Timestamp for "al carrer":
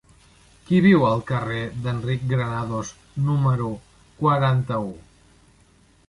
1.09-1.59